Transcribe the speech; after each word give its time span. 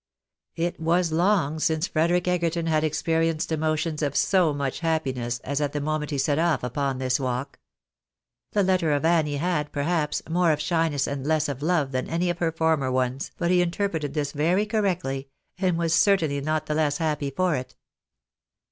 It 0.55 0.79
was 0.79 1.11
long 1.11 1.59
since 1.59 1.85
Frederic 1.85 2.27
Egerton 2.27 2.65
had 2.65 2.83
experienced 2.83 3.51
emotions 3.51 4.01
of 4.01 4.15
so 4.15 4.51
much 4.51 4.79
happiness 4.79 5.37
as 5.41 5.61
at 5.61 5.73
the 5.73 5.79
moment 5.79 6.09
he 6.09 6.17
set 6.17 6.39
off 6.39 6.63
upon 6.63 6.97
this 6.97 7.19
walk. 7.19 7.59
The 8.53 8.63
letter 8.63 8.93
of 8.93 9.05
Annie 9.05 9.37
had, 9.37 9.71
perhaps, 9.71 10.23
more 10.27 10.51
of 10.53 10.59
shyness 10.59 11.05
and 11.05 11.27
less 11.27 11.47
of 11.47 11.61
love 11.61 11.91
than 11.91 12.09
any 12.09 12.31
of 12.31 12.39
her 12.39 12.51
former 12.51 12.91
ones, 12.91 13.29
but 13.37 13.51
he 13.51 13.61
interpreted 13.61 14.15
this 14.15 14.31
very 14.31 14.65
correctly, 14.65 15.29
and 15.59 15.77
was 15.77 15.93
certainly 15.93 16.41
not 16.41 16.65
the 16.65 16.73
less 16.73 16.97
happy 16.97 17.29
for 17.29 17.53
it. 17.55 17.75